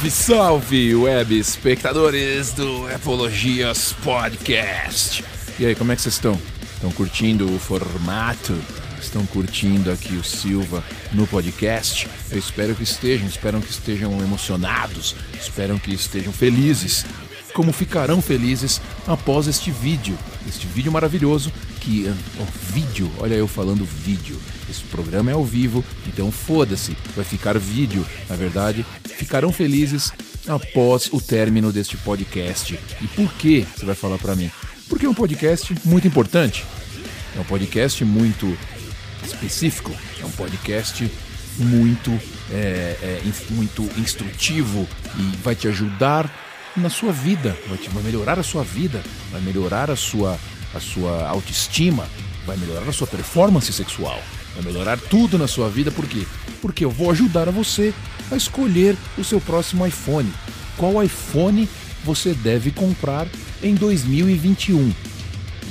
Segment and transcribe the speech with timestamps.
[0.00, 5.22] Salve, salve, web espectadores do Apologias Podcast.
[5.58, 6.40] E aí, como é que vocês estão?
[6.74, 8.58] Estão curtindo o formato?
[8.98, 10.82] Estão curtindo aqui o Silva
[11.12, 12.08] no podcast?
[12.30, 17.04] Eu espero que estejam, espero que estejam emocionados, espero que estejam felizes.
[17.52, 20.16] Como ficarão felizes após este vídeo,
[20.48, 22.12] este vídeo maravilhoso que.
[22.38, 24.40] Oh, vídeo, olha eu falando vídeo.
[24.68, 28.06] Esse programa é ao vivo, então foda-se, vai ficar vídeo.
[28.28, 30.12] Na verdade, ficarão felizes
[30.46, 32.78] após o término deste podcast.
[33.00, 34.50] E por que você vai falar para mim?
[34.88, 36.64] Porque é um podcast muito importante.
[37.36, 38.56] É um podcast muito
[39.24, 39.92] específico.
[40.20, 41.10] É um podcast
[41.58, 42.10] muito,
[42.50, 46.49] é, é, muito instrutivo e vai te ajudar
[46.80, 50.38] na sua vida, vai, te, vai melhorar a sua vida, vai melhorar a sua,
[50.74, 52.08] a sua autoestima,
[52.46, 54.20] vai melhorar a sua performance sexual,
[54.54, 56.26] vai melhorar tudo na sua vida, por quê?
[56.60, 57.94] Porque eu vou ajudar a você
[58.30, 60.32] a escolher o seu próximo iPhone.
[60.76, 61.68] Qual iPhone
[62.04, 63.26] você deve comprar
[63.62, 64.92] em 2021?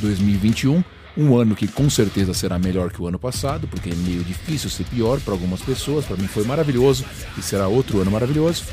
[0.01, 0.83] 2021
[1.17, 4.69] um ano que com certeza será melhor que o ano passado, porque é meio difícil
[4.69, 6.05] ser pior para algumas pessoas.
[6.05, 7.03] Para mim foi maravilhoso
[7.37, 8.63] e será outro ano maravilhoso.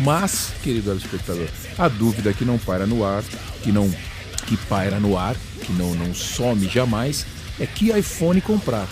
[0.00, 3.22] Mas, querido espectador, a dúvida que não paira no ar,
[3.62, 3.90] que não
[4.46, 7.24] que paira no ar, que não, não some jamais,
[7.58, 8.88] é que iPhone comprar,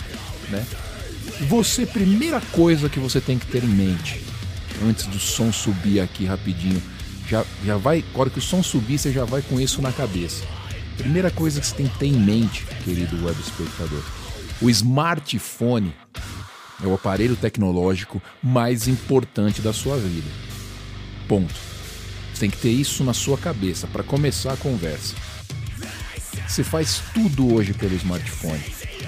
[0.49, 0.65] né?
[1.47, 4.23] Você, primeira coisa que você tem que ter em mente,
[4.83, 6.81] antes do som subir aqui rapidinho,
[7.27, 10.43] já, já vai, hora que o som subir, você já vai com isso na cabeça.
[10.97, 14.03] Primeira coisa que você tem que ter em mente, querido web espectador,
[14.61, 15.93] o smartphone
[16.83, 20.52] é o aparelho tecnológico mais importante da sua vida.
[21.33, 21.55] Ponto.
[22.31, 25.15] Você tem que ter isso na sua cabeça para começar a conversa.
[26.47, 28.63] Você faz tudo hoje pelo smartphone.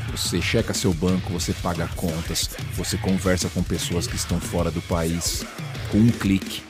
[0.09, 4.81] Você checa seu banco, você paga contas, você conversa com pessoas que estão fora do
[4.81, 5.45] país
[5.91, 6.63] com um clique.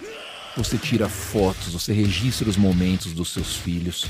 [0.58, 4.08] Você tira fotos, você registra os momentos dos seus filhos.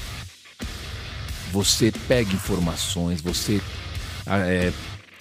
[1.51, 3.61] Você pega informações, você
[4.25, 4.73] é,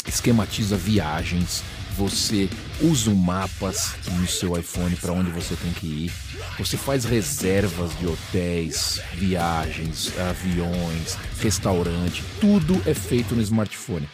[0.08, 1.62] esquematiza viagens,
[1.96, 2.48] você
[2.80, 6.12] usa mapas no seu iPhone para onde você tem que ir.
[6.58, 14.08] Você faz reservas de hotéis, viagens, aviões, restaurante, tudo é feito no smartphone.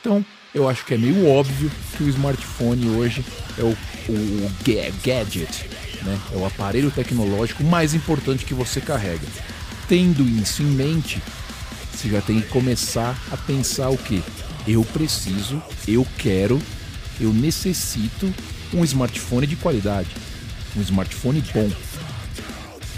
[0.00, 0.24] Então,
[0.54, 3.24] eu acho que é meio óbvio que o smartphone hoje
[3.58, 3.76] é o,
[4.08, 4.52] o, o
[5.02, 5.68] gadget,
[6.02, 6.18] né?
[6.32, 9.26] é o aparelho tecnológico mais importante que você carrega.
[9.88, 11.20] Tendo isso em mente,
[11.92, 14.22] você já tem que começar a pensar o que?
[14.66, 16.60] Eu preciso, eu quero
[17.20, 18.32] eu necessito
[18.72, 20.08] um smartphone de qualidade,
[20.76, 21.70] um smartphone bom,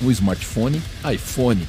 [0.02, 0.82] um smartphone
[1.12, 1.66] iPhone.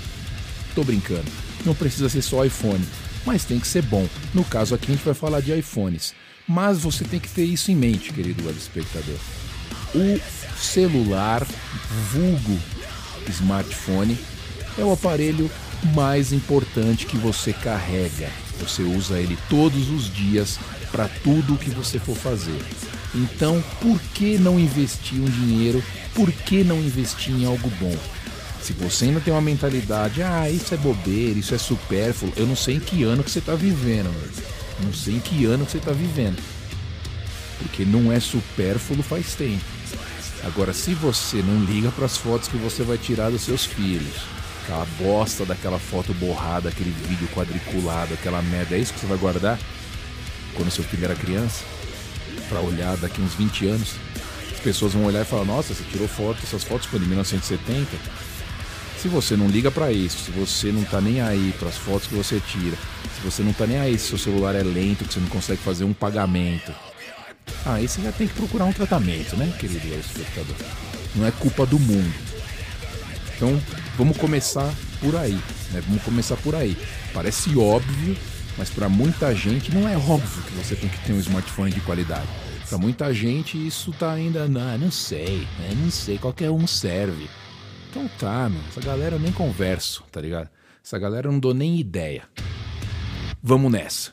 [0.73, 1.25] Tô brincando,
[1.65, 2.83] não precisa ser só iPhone,
[3.25, 4.07] mas tem que ser bom.
[4.33, 6.13] No caso aqui a gente vai falar de iPhones,
[6.47, 9.17] mas você tem que ter isso em mente, querido web espectador.
[9.93, 10.19] O
[10.57, 11.45] celular,
[12.11, 12.59] vulgo
[13.27, 14.17] smartphone,
[14.77, 15.49] é o aparelho
[15.93, 18.29] mais importante que você carrega.
[18.59, 20.59] Você usa ele todos os dias
[20.91, 22.59] para tudo o que você for fazer.
[23.13, 25.83] Então, por que não investir um dinheiro?
[26.13, 27.95] Por que não investir em algo bom?
[28.61, 32.55] Se você ainda tem uma mentalidade, ah, isso é bobeira, isso é supérfluo, eu não
[32.55, 34.85] sei em que ano que você está vivendo, meu.
[34.85, 36.41] não sei em que ano que você está vivendo.
[37.59, 39.63] Porque não é supérfluo faz tempo.
[40.43, 44.15] Agora, se você não liga para as fotos que você vai tirar dos seus filhos,
[44.63, 49.17] aquela bosta daquela foto borrada, aquele vídeo quadriculado, aquela merda, é isso que você vai
[49.17, 49.57] guardar?
[50.57, 51.63] Quando seu filho era criança,
[52.49, 53.93] para olhar daqui uns 20 anos.
[54.51, 57.87] As pessoas vão olhar e falar: Nossa, você tirou foto, essas fotos foram de 1970.
[58.99, 62.07] Se você não liga para isso, se você não tá nem aí para as fotos
[62.07, 62.75] que você tira,
[63.15, 65.61] se você não tá nem aí se seu celular é lento, que você não consegue
[65.61, 66.73] fazer um pagamento,
[67.63, 70.55] aí você já tem que procurar um tratamento, né, querido espectador?
[71.15, 72.13] Não é culpa do mundo.
[73.35, 73.61] Então,
[73.95, 75.39] vamos começar por aí,
[75.71, 75.83] né?
[75.87, 76.75] Vamos começar por aí.
[77.13, 78.17] Parece óbvio,
[78.57, 81.81] mas para muita gente não é óbvio que você tem que ter um smartphone de
[81.81, 82.27] qualidade.
[82.67, 85.69] Para muita gente isso tá ainda, não, não sei, né?
[85.75, 87.29] não sei, qualquer um serve.
[87.89, 90.49] Então tá, meu, essa galera eu nem converso, tá ligado?
[90.83, 92.23] Essa galera eu não dou nem ideia.
[93.41, 94.11] Vamos nessa.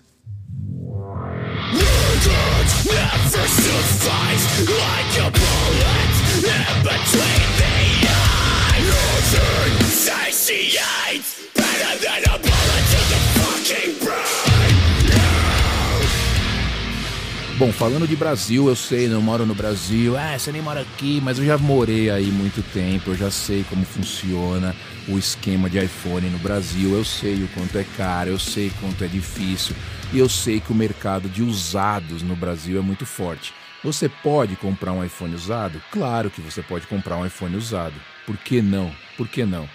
[17.57, 20.19] Bom, falando de Brasil, eu sei, não moro no Brasil.
[20.19, 23.65] Ah, você nem mora aqui, mas eu já morei aí muito tempo, eu já sei
[23.71, 24.75] como funciona
[25.07, 26.93] o esquema de iPhone no Brasil.
[26.93, 29.77] Eu sei o quanto é caro, eu sei quanto é difícil
[30.13, 33.55] e eu sei que o mercado de usados no Brasil é muito forte.
[33.85, 35.81] Você pode comprar um iPhone usado?
[35.93, 37.95] Claro que você pode comprar um iPhone usado.
[38.27, 38.91] Por que não?
[39.17, 39.69] Por que não?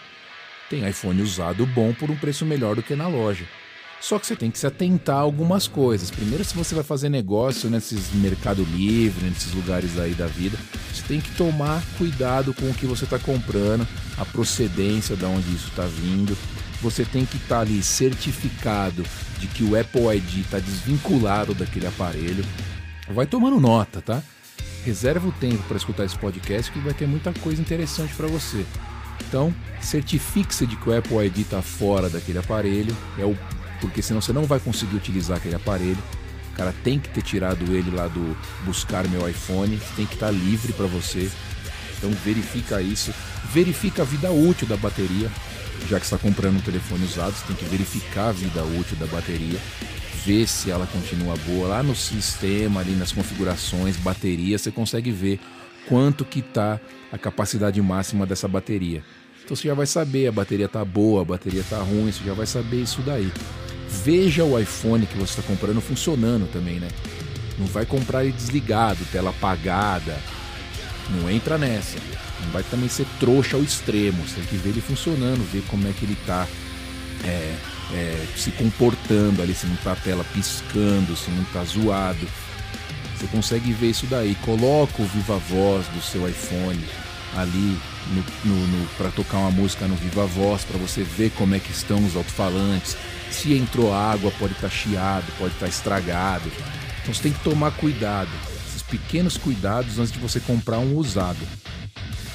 [0.70, 3.46] Tem iPhone usado bom por um preço melhor do que na loja.
[4.01, 6.10] Só que você tem que se atentar a algumas coisas.
[6.10, 10.57] Primeiro, se você vai fazer negócio nesses Mercado Livre, nesses lugares aí da vida,
[10.94, 13.86] você tem que tomar cuidado com o que você está comprando,
[14.18, 16.38] a procedência de onde isso está vindo.
[16.81, 19.04] Você tem que estar tá ali certificado
[19.38, 22.45] de que o Apple ID está desvinculado daquele aparelho.
[23.10, 24.24] Vai tomando nota, tá?
[24.86, 28.66] Reserva o tempo para escutar esse podcast que vai ter muita coisa interessante para você.
[29.28, 32.95] Então, certifique-se de que o Apple ID está fora daquele aparelho.
[33.18, 33.38] É o
[33.80, 35.98] porque senão você não vai conseguir utilizar aquele aparelho.
[36.54, 38.36] O cara tem que ter tirado ele lá do
[38.66, 41.30] buscar meu iPhone, tem que estar livre para você.
[41.98, 43.14] Então verifica isso,
[43.52, 45.30] verifica a vida útil da bateria,
[45.88, 49.06] já que está comprando um telefone usado, você tem que verificar a vida útil da
[49.06, 49.60] bateria,
[50.26, 51.68] ver se ela continua boa.
[51.68, 55.40] Lá no sistema, ali nas configurações, bateria, você consegue ver
[55.88, 56.80] quanto que está
[57.12, 59.04] a capacidade máxima dessa bateria.
[59.44, 62.34] Então você já vai saber, a bateria está boa, a bateria está ruim, você já
[62.34, 63.31] vai saber isso daí.
[63.89, 66.88] Veja o iPhone que você está comprando funcionando também, né?
[67.57, 70.18] Não vai comprar ele desligado, tela apagada.
[71.09, 71.97] Não entra nessa.
[72.44, 74.25] Não vai também ser trouxa ao extremo.
[74.25, 76.47] Você tem que ver ele funcionando, ver como é que ele está
[77.25, 77.56] é,
[77.94, 82.27] é, se comportando ali, se não está a tela piscando, se não está zoado.
[83.18, 84.35] Você consegue ver isso daí.
[84.45, 86.80] Coloca o viva voz do seu iPhone
[87.35, 87.77] ali
[88.97, 92.15] para tocar uma música no viva voz, para você ver como é que estão os
[92.15, 92.95] alto-falantes
[93.31, 96.52] se entrou água, pode estar tá chiado, pode estar tá estragado.
[97.02, 98.30] Então você tem que tomar cuidado,
[98.68, 101.40] esses pequenos cuidados antes de você comprar um usado.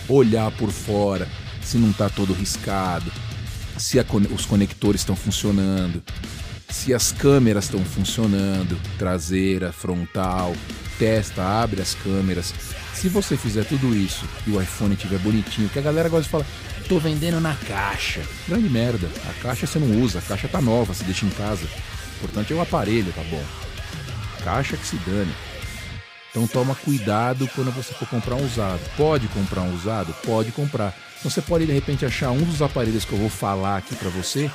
[0.09, 1.29] Olhar por fora,
[1.63, 3.11] se não está todo riscado,
[3.79, 4.05] se a,
[4.35, 6.03] os conectores estão funcionando,
[6.69, 10.55] se as câmeras estão funcionando, traseira, frontal,
[10.99, 12.53] testa, abre as câmeras.
[12.95, 16.31] Se você fizer tudo isso e o iPhone estiver bonitinho, que a galera gosta de
[16.31, 16.47] falar,
[16.89, 18.21] Tô vendendo na caixa.
[18.47, 19.09] Grande merda.
[19.29, 21.65] A caixa você não usa, a caixa tá nova, você deixa em casa.
[21.65, 23.43] O importante é o aparelho, tá bom?
[24.43, 25.33] Caixa que se dane.
[26.31, 28.81] Então toma cuidado quando você for comprar um usado.
[28.97, 30.15] Pode comprar um usado?
[30.25, 30.95] Pode comprar.
[31.23, 34.51] Você pode de repente achar um dos aparelhos que eu vou falar aqui para você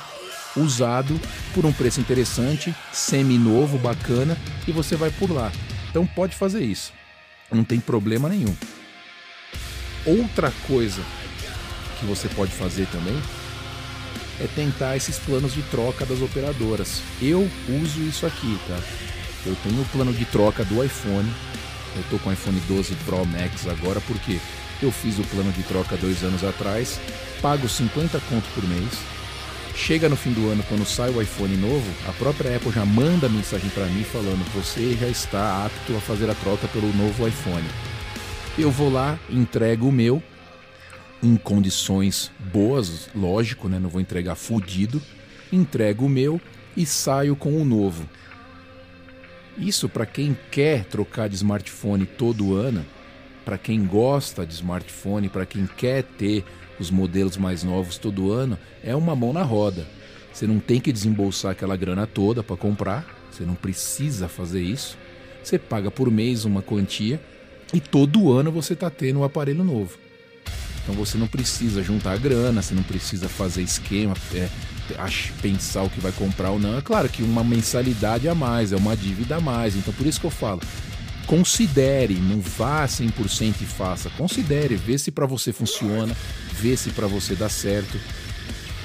[0.56, 1.20] usado
[1.54, 5.50] por um preço interessante, semi-novo, bacana, e você vai por lá.
[5.90, 6.92] Então pode fazer isso.
[7.50, 8.56] Não tem problema nenhum.
[10.06, 11.02] Outra coisa
[11.98, 13.20] que você pode fazer também
[14.40, 17.02] é tentar esses planos de troca das operadoras.
[17.20, 17.50] Eu
[17.82, 18.78] uso isso aqui, tá?
[19.44, 21.30] Eu tenho o plano de troca do iPhone.
[21.96, 24.40] Eu tô com o iPhone 12 Pro Max agora porque
[24.80, 27.00] eu fiz o plano de troca dois anos atrás,
[27.42, 29.19] pago 50 conto por mês.
[29.74, 33.28] Chega no fim do ano, quando sai o iPhone novo, a própria Apple já manda
[33.28, 37.66] mensagem para mim falando: você já está apto a fazer a troca pelo novo iPhone.
[38.58, 40.22] Eu vou lá, entrego o meu,
[41.22, 43.78] em condições boas, lógico, né?
[43.78, 45.00] Não vou entregar fudido.
[45.52, 46.40] Entrego o meu
[46.76, 48.08] e saio com o novo.
[49.58, 52.84] Isso para quem quer trocar de smartphone todo ano,
[53.44, 56.44] para quem gosta de smartphone, para quem quer ter
[56.80, 59.86] os modelos mais novos todo ano, é uma mão na roda.
[60.32, 64.96] Você não tem que desembolsar aquela grana toda para comprar, você não precisa fazer isso.
[65.42, 67.20] Você paga por mês uma quantia
[67.72, 69.98] e todo ano você está tendo um aparelho novo.
[70.82, 74.48] Então você não precisa juntar grana, você não precisa fazer esquema, é,
[75.40, 76.76] pensar o que vai comprar ou não.
[76.76, 79.76] É claro que uma mensalidade a mais, é uma dívida a mais.
[79.76, 80.60] Então por isso que eu falo,
[81.30, 84.10] considere, não vá 100% e faça.
[84.10, 86.14] Considere, vê se para você funciona,
[86.54, 88.00] vê se para você dá certo.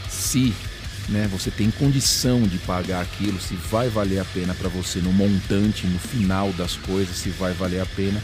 [0.07, 0.53] Se
[1.09, 5.11] né, você tem condição de pagar aquilo, se vai valer a pena para você no
[5.11, 8.21] montante, no final das coisas, se vai valer a pena.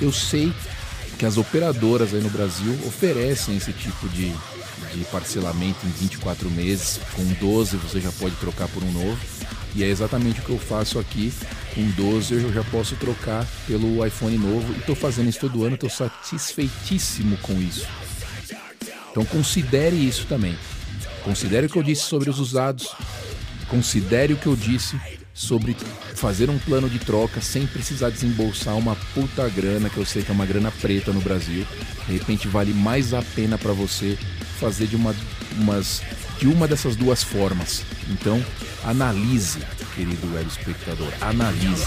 [0.00, 0.52] Eu sei
[1.18, 4.32] que as operadoras aí no Brasil oferecem esse tipo de,
[4.94, 7.00] de parcelamento em 24 meses.
[7.16, 9.18] Com 12 você já pode trocar por um novo.
[9.74, 11.32] E é exatamente o que eu faço aqui.
[11.74, 14.72] Com 12 eu já posso trocar pelo iPhone novo.
[14.72, 17.86] E estou fazendo isso todo ano, estou satisfeitíssimo com isso.
[19.10, 20.56] Então considere isso também.
[21.22, 22.94] Considere o que eu disse sobre os usados.
[23.68, 24.98] Considere o que eu disse
[25.34, 25.74] sobre
[26.14, 30.30] fazer um plano de troca sem precisar desembolsar uma puta grana, que eu sei que
[30.30, 31.66] é uma grana preta no Brasil.
[32.06, 34.18] De repente vale mais a pena para você
[34.58, 35.14] fazer de uma,
[35.58, 36.02] umas,
[36.42, 37.84] de uma dessas duas formas.
[38.10, 38.44] Então,
[38.82, 39.60] analise,
[39.94, 41.86] querido web espectador, analise.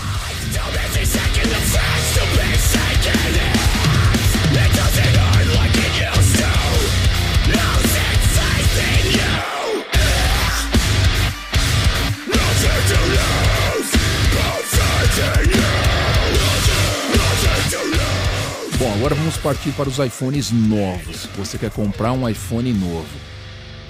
[18.80, 21.26] Bom, agora vamos partir para os iPhones novos.
[21.36, 23.35] Você quer comprar um iPhone novo?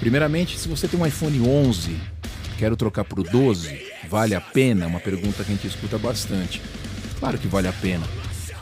[0.06, 1.98] Primeiramente, se você tem um iPhone 11,
[2.60, 4.86] quero trocar para o 12, vale a pena?
[4.86, 6.62] Uma pergunta que a gente escuta bastante.
[7.20, 8.06] Claro que vale a pena.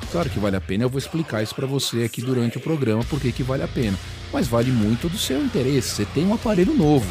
[0.10, 3.04] Claro que vale a pena, eu vou explicar isso para você aqui durante o programa
[3.10, 4.00] porque que vale a pena.
[4.32, 5.90] Mas vale muito do seu interesse.
[5.90, 7.06] Você tem um aparelho novo,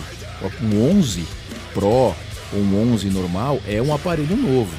[0.63, 1.27] um 11
[1.75, 2.15] Pro ou
[2.55, 4.75] um 11 normal é um aparelho novo.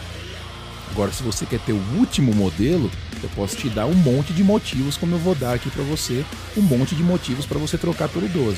[0.90, 2.90] Agora, se você quer ter o último modelo,
[3.22, 6.26] eu posso te dar um monte de motivos, como eu vou dar aqui para você,
[6.58, 8.58] um monte de motivos para você trocar pelo 12.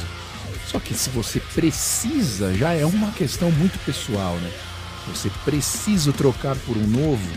[0.68, 4.52] Só que se você precisa, já é uma questão muito pessoal, né?
[5.08, 7.30] Você precisa trocar por um novo,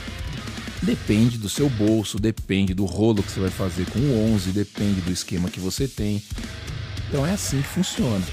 [0.82, 5.00] depende do seu bolso, depende do rolo que você vai fazer com o 11, depende
[5.02, 6.22] do esquema que você tem.
[7.08, 8.24] Então é assim que funciona.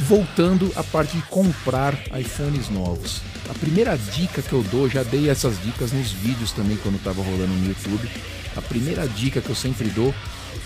[0.00, 3.22] Voltando à parte de comprar iPhones novos.
[3.48, 7.22] A primeira dica que eu dou, já dei essas dicas nos vídeos também quando estava
[7.22, 8.08] rolando no YouTube.
[8.56, 10.14] A primeira dica que eu sempre dou,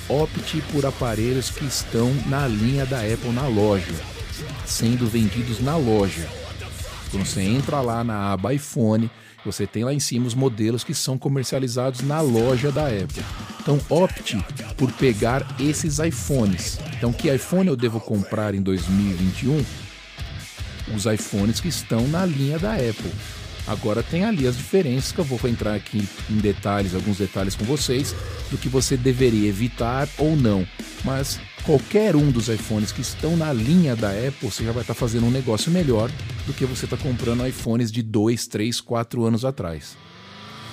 [0.09, 3.95] opte por aparelhos que estão na linha da Apple na loja,
[4.65, 6.29] sendo vendidos na loja.
[7.11, 9.11] Quando você entra lá na aba iPhone,
[9.45, 13.25] você tem lá em cima os modelos que são comercializados na loja da Apple.
[13.61, 14.39] Então opte
[14.77, 16.79] por pegar esses iPhones.
[16.97, 19.65] Então que iPhone eu devo comprar em 2021?
[20.95, 23.13] os iPhones que estão na linha da Apple.
[23.71, 27.65] Agora tem ali as diferenças que eu vou entrar aqui em detalhes, alguns detalhes com
[27.65, 28.17] vocês,
[28.51, 30.67] do que você deveria evitar ou não.
[31.05, 34.95] Mas qualquer um dos iPhones que estão na linha da Apple, você já vai estar
[34.95, 36.11] fazendo um negócio melhor
[36.49, 39.97] do que você está comprando iPhones de 2, 3, 4 anos atrás.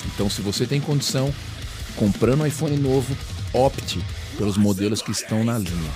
[0.08, 1.32] Então, se você tem condição,
[1.96, 3.16] comprando um iPhone novo,
[3.54, 4.04] opte
[4.40, 5.92] pelos modelos que estão na linha,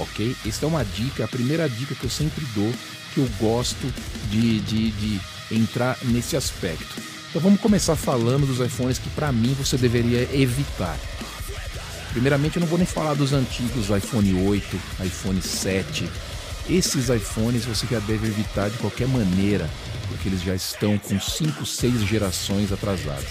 [0.00, 0.34] ok?
[0.44, 2.72] Essa é uma dica, a primeira dica que eu sempre dou
[3.14, 3.92] que eu gosto
[4.30, 7.00] de, de, de entrar nesse aspecto.
[7.28, 10.98] Então vamos começar falando dos iPhones que para mim você deveria evitar.
[12.12, 16.10] Primeiramente eu não vou nem falar dos antigos iPhone 8, iPhone 7.
[16.68, 19.68] Esses iPhones você já deve evitar de qualquer maneira,
[20.08, 23.28] porque eles já estão com 5, 6 gerações atrasadas.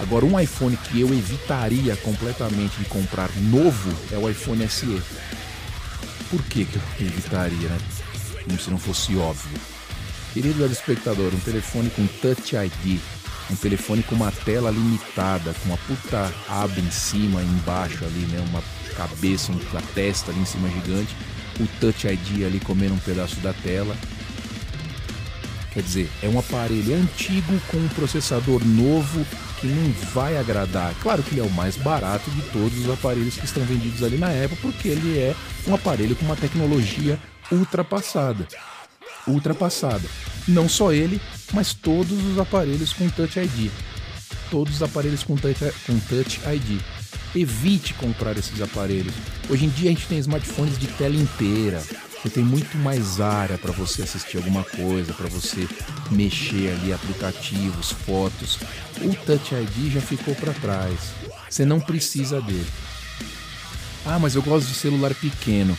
[0.00, 5.00] Agora um iPhone que eu evitaria completamente de comprar novo é o iPhone SE.
[6.28, 7.78] Por que, que eu evitaria, né?
[8.46, 9.75] como se não fosse óbvio.
[10.36, 13.00] Querido espectador, um telefone com Touch ID,
[13.50, 18.44] um telefone com uma tela limitada, com uma puta aba em cima embaixo ali, né?
[18.50, 18.62] Uma
[18.94, 21.16] cabeça, uma testa ali em cima gigante,
[21.58, 23.96] o Touch ID ali comendo um pedaço da tela.
[25.72, 29.26] Quer dizer, é um aparelho antigo com um processador novo
[29.58, 30.94] que não vai agradar.
[31.00, 34.18] Claro que ele é o mais barato de todos os aparelhos que estão vendidos ali
[34.18, 35.34] na Apple, porque ele é
[35.66, 37.18] um aparelho com uma tecnologia
[37.50, 38.46] ultrapassada.
[39.26, 40.08] Ultrapassada.
[40.46, 41.20] Não só ele,
[41.52, 43.70] mas todos os aparelhos com Touch ID.
[44.50, 46.80] Todos os aparelhos com Touch, com touch ID.
[47.34, 49.14] Evite comprar esses aparelhos.
[49.50, 51.82] Hoje em dia a gente tem smartphones de tela inteira.
[52.22, 55.68] Você tem muito mais área para você assistir alguma coisa, para você
[56.10, 58.58] mexer ali aplicativos, fotos.
[59.02, 60.98] O Touch ID já ficou para trás.
[61.48, 62.66] Você não precisa dele.
[64.04, 65.76] Ah, mas eu gosto de celular pequeno.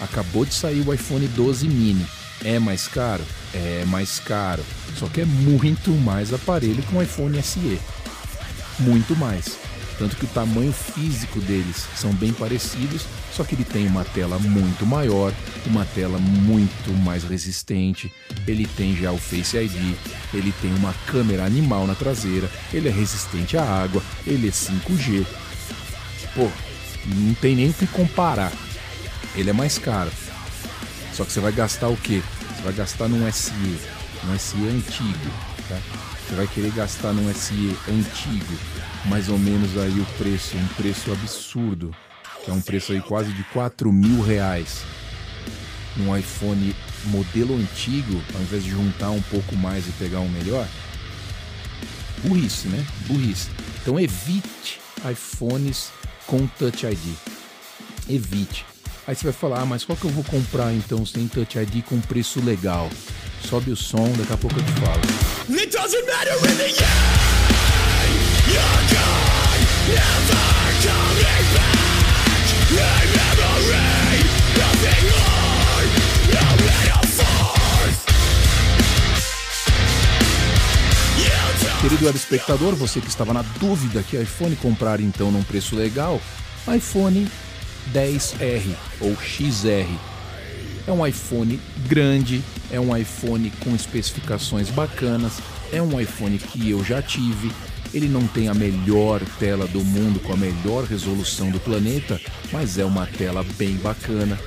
[0.00, 2.06] Acabou de sair o iPhone 12 mini.
[2.44, 3.24] É mais caro?
[3.54, 4.64] É mais caro.
[4.96, 7.78] Só que é muito mais aparelho que um iPhone SE.
[8.78, 9.58] Muito mais.
[9.98, 14.38] Tanto que o tamanho físico deles são bem parecidos, só que ele tem uma tela
[14.38, 15.32] muito maior,
[15.66, 18.12] uma tela muito mais resistente.
[18.46, 19.94] Ele tem já o Face ID,
[20.34, 25.24] ele tem uma câmera animal na traseira, ele é resistente à água, ele é 5G.
[26.34, 26.50] Pô,
[27.06, 28.50] não tem nem o que comparar
[29.34, 30.10] ele é mais caro.
[31.12, 32.22] Só que você vai gastar o quê?
[32.62, 33.52] Você vai gastar num SE,
[34.24, 35.30] um SE antigo,
[35.68, 35.80] tá?
[36.28, 38.54] Você vai querer gastar num SE antigo,
[39.06, 41.92] mais ou menos aí o preço, um preço absurdo,
[42.44, 44.84] que é um preço aí quase de 4 mil reais.
[45.96, 46.76] Num iPhone
[47.06, 50.64] modelo antigo, ao invés de juntar um pouco mais e pegar um melhor,
[52.22, 52.86] burrice, né?
[53.08, 53.50] Burrice.
[53.80, 55.90] Então evite iPhones
[56.28, 57.16] com Touch ID.
[58.08, 58.71] Evite.
[59.04, 61.82] Aí você vai falar, ah, mas qual que eu vou comprar então sem Touch ID
[61.84, 62.88] com preço legal?
[63.42, 65.00] Sobe o som, daqui a pouco eu te falo.
[65.58, 66.76] It doesn't matter in the end,
[68.46, 70.38] you're gone, never
[70.86, 71.82] coming back.
[72.72, 74.22] A memory,
[74.56, 75.84] nothing more,
[76.28, 77.96] no metaphors.
[81.80, 86.20] Querido web espectador, você que estava na dúvida que iPhone comprar então num preço legal,
[86.72, 87.28] iPhone
[87.92, 89.90] 10R ou XR.
[90.86, 95.34] É um iPhone grande, é um iPhone com especificações bacanas,
[95.72, 97.50] é um iPhone que eu já tive,
[97.94, 102.18] Ele não tem a melhor tela do mundo com a melhor resolução do planeta,
[102.50, 104.38] mas é uma tela bem bacana.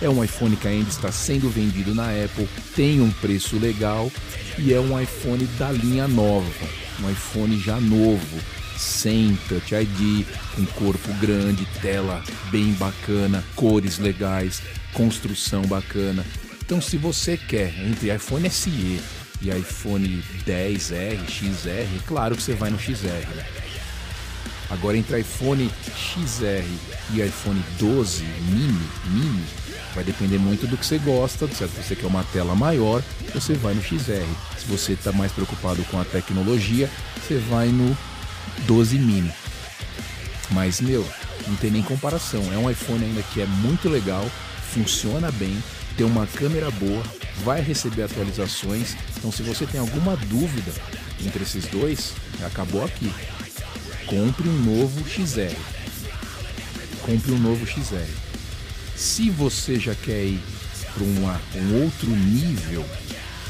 [0.00, 4.12] É um iPhone que ainda está sendo vendido na Apple, tem um preço legal
[4.58, 6.66] e é um iPhone da linha nova,
[7.02, 8.38] um iPhone já novo,
[8.76, 16.24] sem Touch ID, com corpo grande, tela bem bacana, cores legais, construção bacana.
[16.64, 19.00] Então, se você quer entre iPhone SE
[19.40, 23.26] e iPhone 10R, XR, claro que você vai no XR.
[24.68, 26.66] Agora, entre iPhone XR
[27.14, 29.44] e iPhone 12 mini, mini,
[29.94, 31.76] vai depender muito do que você gosta, certo?
[31.76, 33.00] Se você quer uma tela maior,
[33.32, 34.26] você vai no XR.
[34.58, 37.96] Se você está mais preocupado com a tecnologia, você vai no
[38.66, 39.32] 12 mini.
[40.50, 41.06] Mas, meu,
[41.46, 42.42] não tem nem comparação.
[42.52, 44.28] É um iPhone ainda que é muito legal,
[44.72, 45.62] funciona bem,
[45.96, 47.02] tem uma câmera boa,
[47.44, 48.96] vai receber atualizações.
[49.16, 50.72] Então, se você tem alguma dúvida
[51.24, 52.12] entre esses dois,
[52.44, 53.12] acabou aqui.
[54.06, 55.56] Compre um novo XR.
[57.02, 58.08] Compre um novo XR.
[58.94, 60.40] Se você já quer ir
[60.94, 62.84] para um outro nível,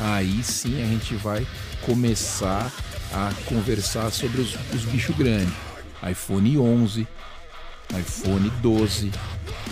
[0.01, 1.47] aí sim a gente vai
[1.83, 2.73] começar
[3.13, 5.53] a conversar sobre os, os bichos grandes.
[6.09, 7.07] iPhone 11,
[7.99, 9.13] iPhone 12.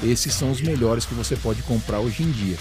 [0.03, 2.57] Esses são os melhores que você pode comprar hoje em dia.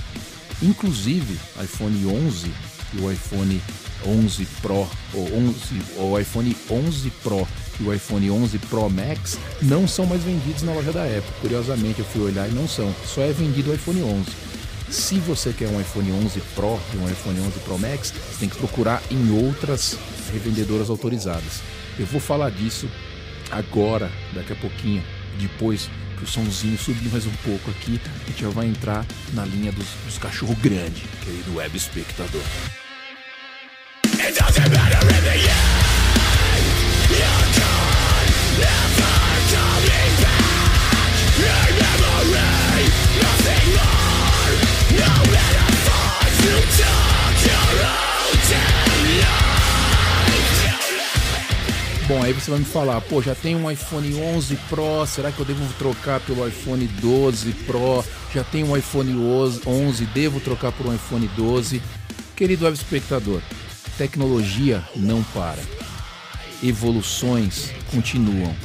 [0.61, 2.51] Inclusive, iPhone 11
[2.93, 3.61] e o iPhone
[4.05, 7.47] 11 Pro, ou 11, o iPhone 11 Pro
[7.79, 11.33] e o iPhone 11 Pro Max não são mais vendidos na loja da Apple.
[11.41, 12.93] Curiosamente, eu fui olhar e não são.
[13.05, 14.52] Só é vendido o iPhone 11.
[14.93, 18.47] Se você quer um iPhone 11 Pro e um iPhone 11 Pro Max, você tem
[18.47, 19.97] que procurar em outras
[20.31, 21.63] revendedoras autorizadas.
[21.97, 22.87] Eu vou falar disso
[23.49, 25.03] agora, daqui a pouquinho,
[25.39, 29.03] depois que o somzinho subir mais um pouco aqui, a gente já vai entrar
[29.33, 32.43] na linha dos, dos cachorro grande, querido web espectador.
[34.19, 35.42] It doesn't matter in
[52.13, 55.39] Bom, aí você vai me falar, pô, já tem um iPhone 11 Pro, será que
[55.39, 58.05] eu devo trocar pelo iPhone 12 Pro?
[58.31, 59.15] Já tem um iPhone
[59.65, 61.81] 11, devo trocar por um iPhone 12?
[62.35, 63.41] Querido web espectador,
[63.97, 65.59] tecnologia não para.
[66.61, 68.55] Evoluções continuam.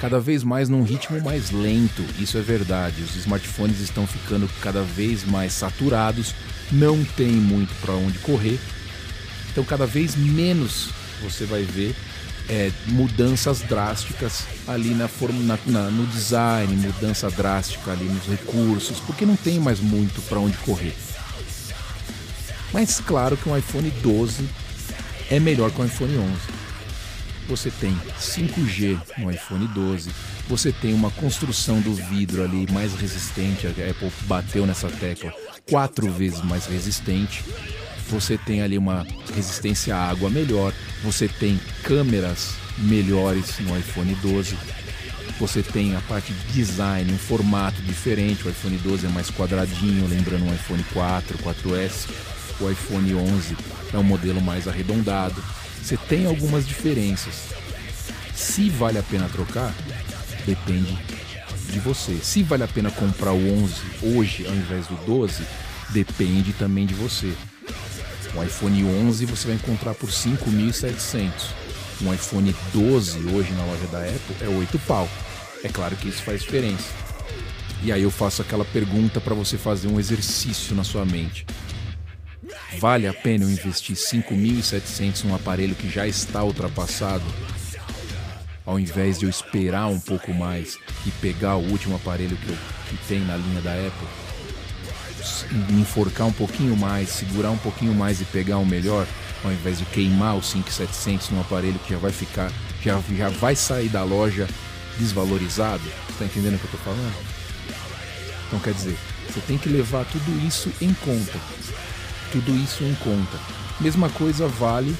[0.00, 3.04] Cada vez mais num ritmo mais lento, isso é verdade.
[3.04, 6.34] Os smartphones estão ficando cada vez mais saturados,
[6.72, 8.58] não tem muito para onde correr.
[9.52, 10.88] Então, cada vez menos
[11.22, 11.94] você vai ver
[12.50, 15.08] é, mudanças drásticas ali na
[15.44, 20.40] na, na, no design, mudança drástica ali nos recursos, porque não tem mais muito para
[20.40, 20.92] onde correr.
[22.72, 24.48] Mas claro que um iPhone 12
[25.30, 26.30] é melhor que um iPhone 11.
[27.48, 30.10] Você tem 5G no iPhone 12,
[30.48, 35.32] você tem uma construção do vidro ali mais resistente, a Apple bateu nessa tecla,
[35.68, 37.44] quatro vezes mais resistente
[38.10, 44.56] você tem ali uma resistência à água melhor, você tem câmeras melhores no iPhone 12,
[45.38, 50.06] você tem a parte de design, um formato diferente, o iPhone 12 é mais quadradinho,
[50.06, 52.08] lembrando um iPhone 4, 4S,
[52.60, 53.56] o iPhone 11
[53.94, 55.42] é um modelo mais arredondado.
[55.82, 57.48] Você tem algumas diferenças.
[58.34, 59.74] Se vale a pena trocar,
[60.44, 60.98] depende
[61.70, 62.18] de você.
[62.22, 65.42] Se vale a pena comprar o 11 hoje ao invés do 12,
[65.88, 67.32] depende também de você.
[68.34, 71.30] Um iPhone 11 você vai encontrar por 5.700.
[72.02, 75.08] Um iPhone 12 hoje na loja da Apple é 8 pau.
[75.62, 76.88] É claro que isso faz diferença.
[77.82, 81.46] E aí eu faço aquela pergunta para você fazer um exercício na sua mente.
[82.78, 87.24] Vale a pena eu investir 5.700 num aparelho que já está ultrapassado?
[88.64, 92.56] Ao invés de eu esperar um pouco mais e pegar o último aparelho que, eu,
[92.88, 94.29] que tem na linha da Apple?
[95.70, 99.06] Enforcar um pouquinho mais, segurar um pouquinho mais e pegar o melhor,
[99.44, 103.56] ao invés de queimar os 5700 num aparelho que já vai ficar, já, já vai
[103.56, 104.48] sair da loja
[104.98, 105.82] desvalorizado.
[106.18, 107.14] Tá entendendo o que eu tô falando?
[108.46, 108.96] Então quer dizer,
[109.28, 111.38] você tem que levar tudo isso em conta.
[112.32, 113.38] Tudo isso em conta.
[113.80, 114.94] Mesma coisa vale,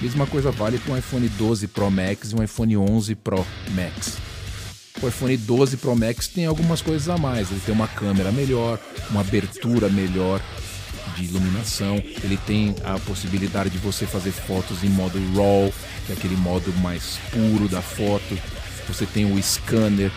[0.00, 4.27] mesma coisa vale para um iPhone 12 Pro Max e um iPhone 11 Pro Max.
[5.00, 7.50] O iPhone 12 Pro Max tem algumas coisas a mais.
[7.50, 8.80] Ele tem uma câmera melhor,
[9.10, 10.40] uma abertura melhor
[11.16, 12.02] de iluminação.
[12.22, 15.72] Ele tem a possibilidade de você fazer fotos em modo RAW,
[16.04, 18.36] que é aquele modo mais puro da foto.
[18.88, 20.10] Você tem o scanner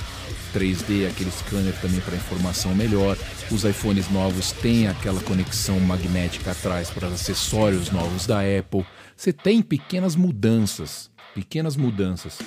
[0.53, 3.15] 3D, aquele scanner também para informação melhor.
[3.51, 8.83] Os iPhones novos têm aquela conexão magnética atrás para acessórios novos da Apple.
[9.15, 12.37] Você tem pequenas mudanças pequenas mudanças.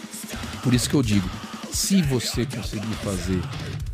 [0.62, 1.28] Por isso que eu digo,
[1.74, 3.42] se você conseguir fazer,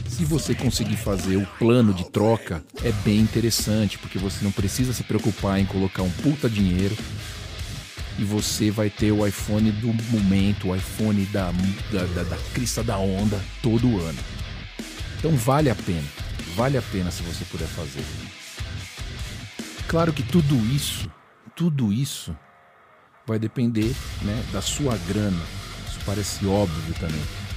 [0.06, 4.92] se você conseguir fazer o plano de troca, é bem interessante, porque você não precisa
[4.92, 6.94] se preocupar em colocar um puta dinheiro
[8.18, 11.50] e você vai ter o iPhone do momento, o iPhone da,
[11.90, 14.18] da, da, da crista da onda todo ano.
[15.18, 16.06] Então vale a pena,
[16.54, 18.04] vale a pena se você puder fazer.
[19.88, 21.10] Claro que tudo isso,
[21.56, 22.36] tudo isso
[23.26, 25.42] vai depender né, da sua grana.
[25.88, 27.49] Isso parece óbvio também.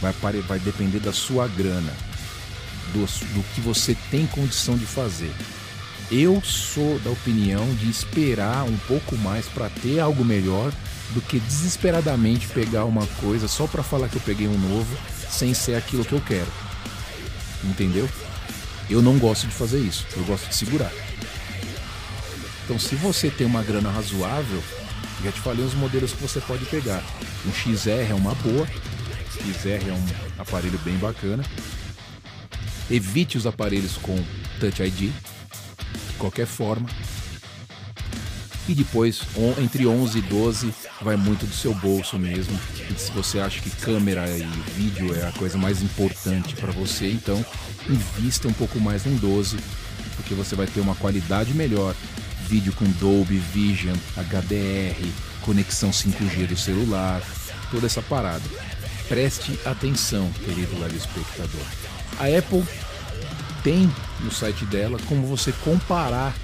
[0.00, 1.92] Vai, vai depender da sua grana,
[2.92, 5.32] do, do que você tem condição de fazer.
[6.10, 10.72] Eu sou da opinião de esperar um pouco mais para ter algo melhor
[11.10, 14.96] do que desesperadamente pegar uma coisa só para falar que eu peguei um novo
[15.28, 16.48] sem ser aquilo que eu quero.
[17.64, 18.08] Entendeu?
[18.88, 20.92] Eu não gosto de fazer isso, eu gosto de segurar.
[22.64, 24.62] Então, se você tem uma grana razoável,
[25.24, 27.02] já te falei os modelos que você pode pegar.
[27.46, 28.66] Um XR é uma boa,
[29.40, 31.44] XR é um aparelho bem bacana.
[32.90, 34.16] Evite os aparelhos com
[34.60, 35.10] Touch ID,
[36.18, 36.88] qualquer forma.
[38.68, 39.22] E depois,
[39.62, 42.58] entre 11 e 12, vai muito do seu bolso mesmo.
[42.90, 44.42] E se você acha que câmera e
[44.74, 47.44] vídeo é a coisa mais importante para você, então
[47.88, 49.56] invista um pouco mais no 12,
[50.16, 51.94] porque você vai ter uma qualidade melhor.
[52.48, 55.08] Vídeo com Dolby Vision, HDR,
[55.42, 57.22] conexão 5G do celular,
[57.70, 58.44] toda essa parada.
[59.08, 61.60] Preste atenção, querido live espectador.
[62.18, 62.64] A Apple
[63.62, 63.88] tem
[64.20, 66.34] no site dela como você comparar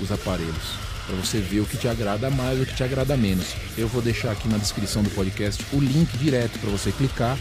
[0.00, 3.16] os aparelhos para você ver o que te agrada mais e o que te agrada
[3.16, 3.54] menos.
[3.78, 7.38] Eu vou deixar aqui na descrição do podcast o link direto para você clicar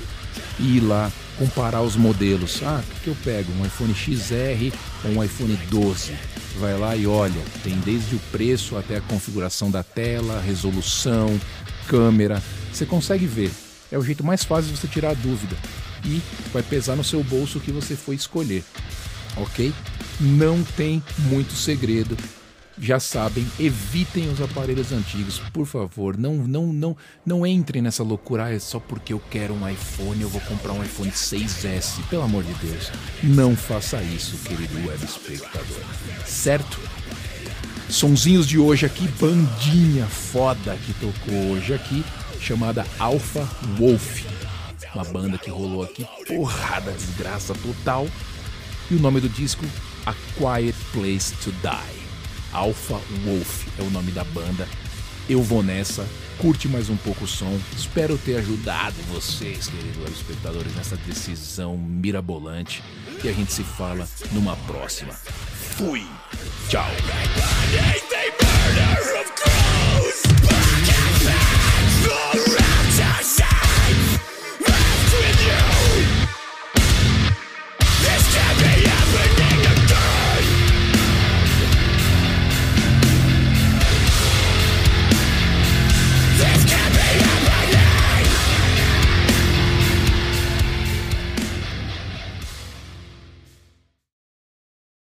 [0.60, 2.62] e ir lá comparar os modelos.
[2.64, 3.52] Ah, o que eu pego?
[3.54, 6.14] Um iPhone XR ou um iPhone 12?
[6.60, 11.40] Vai lá e olha, tem desde o preço até a configuração da tela, resolução,
[11.88, 12.42] câmera.
[12.72, 13.52] Você consegue ver.
[13.92, 15.56] É o jeito mais fácil de você tirar a dúvida
[16.06, 18.64] e vai pesar no seu bolso o que você foi escolher.
[19.38, 19.74] Ok?
[20.20, 22.18] Não tem muito segredo.
[22.80, 26.18] Já sabem, evitem os aparelhos antigos, por favor.
[26.18, 28.46] Não, não, não, não entrem nessa loucura.
[28.46, 32.02] Ah, é só porque eu quero um iPhone, eu vou comprar um iPhone 6S.
[32.10, 32.90] Pelo amor de Deus,
[33.22, 35.84] não faça isso, querido web espectador.
[36.26, 36.80] Certo?
[37.90, 42.04] Sonzinhos de hoje aqui, bandinha foda que tocou hoje aqui,
[42.42, 44.24] chamada Alpha Wolf
[44.94, 48.08] uma banda que rolou aqui, porrada, desgraça total.
[48.90, 49.66] E o nome do disco,
[50.06, 52.02] A Quiet Place to Die.
[52.52, 54.68] Alpha Wolf é o nome da banda.
[55.30, 56.06] Eu vou nessa,
[56.38, 57.58] curte mais um pouco o som.
[57.76, 62.84] Espero ter ajudado vocês, queridos espectadores, nessa decisão mirabolante.
[63.24, 65.14] E a gente se fala numa próxima.
[65.14, 66.06] Fui!
[66.68, 66.90] Tchau!
[72.48, 72.71] around.